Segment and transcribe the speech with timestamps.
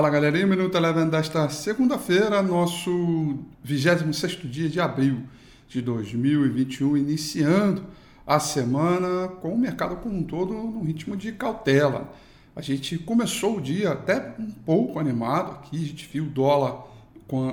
[0.00, 5.24] Fala galerinha, Minuto Eleven desta segunda-feira, nosso 26 dia de abril
[5.66, 7.82] de 2021, iniciando
[8.24, 12.12] a semana com o mercado como um todo no ritmo de cautela.
[12.54, 16.84] A gente começou o dia até um pouco animado aqui, a gente viu o dólar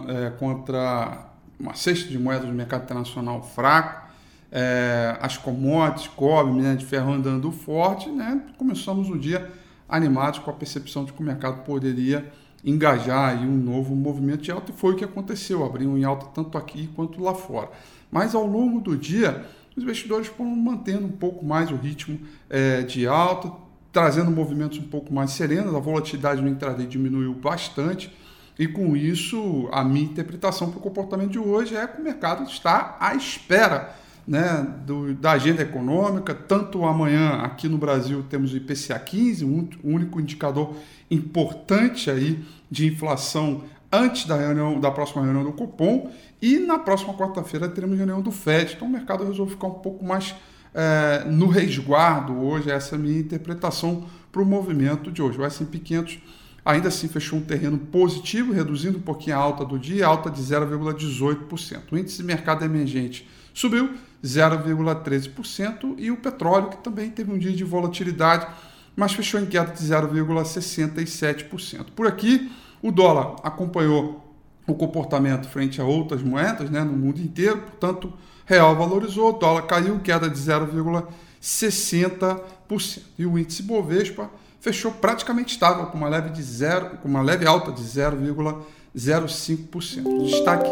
[0.07, 1.25] é, contra
[1.59, 4.07] uma cesta de moedas do mercado internacional fraco,
[4.51, 8.39] é, as commodities, cobre, minério de ferro andando forte, né?
[8.55, 9.51] Começamos o dia
[9.87, 12.31] animados com a percepção de que o mercado poderia
[12.63, 16.25] engajar em um novo movimento de alta, e foi o que aconteceu, abriu em alta
[16.33, 17.69] tanto aqui quanto lá fora.
[18.11, 19.45] Mas ao longo do dia,
[19.75, 23.51] os investidores foram mantendo um pouco mais o ritmo é, de alta,
[23.93, 28.11] trazendo movimentos um pouco mais serenos, a volatilidade no intraday diminuiu bastante,
[28.57, 32.43] e com isso, a minha interpretação para o comportamento de hoje é que o mercado
[32.43, 33.93] está à espera
[34.27, 36.33] né, do, da agenda econômica.
[36.33, 40.75] Tanto amanhã aqui no Brasil temos o IPCA 15, um único indicador
[41.09, 47.13] importante aí de inflação antes da reunião da próxima reunião do Copom e na próxima
[47.13, 48.73] quarta-feira teremos reunião do Fed.
[48.75, 50.35] Então o mercado resolveu ficar um pouco mais
[50.73, 52.69] é, no resguardo hoje.
[52.69, 55.39] Essa é a minha interpretação para o movimento de hoje.
[55.39, 56.19] O S&P 500
[56.65, 60.41] ainda assim fechou um terreno positivo, reduzindo um pouquinho a alta do dia, alta de
[60.41, 61.91] 0,18%.
[61.91, 67.53] O índice de mercado emergente subiu 0,13% e o petróleo, que também teve um dia
[67.53, 68.47] de volatilidade,
[68.95, 71.91] mas fechou em queda de 0,67%.
[71.95, 74.35] Por aqui, o dólar acompanhou
[74.65, 78.11] o comportamento frente a outras moedas né, no mundo inteiro, portanto,
[78.47, 83.01] real valorizou, dólar caiu, queda de 0,60%.
[83.19, 87.45] E o índice Bovespa fechou praticamente estável, com uma leve, de zero, com uma leve
[87.45, 90.25] alta de 0,05%.
[90.25, 90.69] Destaque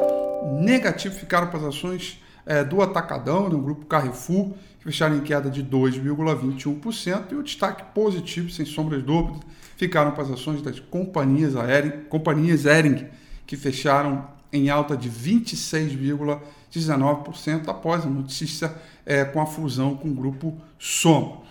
[0.60, 5.50] negativo ficaram para as ações é, do Atacadão, no grupo Carrefour, que fecharam em queda
[5.50, 9.40] de 2,21%, e o destaque positivo, sem sombra de dúvida,
[9.78, 13.08] ficaram para as ações das companhias aéreas, companhias Ering,
[13.46, 18.74] que fecharam em alta de 26,19% após a notícia
[19.06, 21.42] é, com a fusão com o grupo Soma.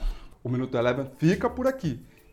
[0.43, 2.01] O Minuto Eleven fica por aqui.